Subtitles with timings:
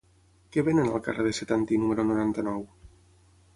[0.55, 2.67] Què venen al carrer de Setantí número noranta-nou?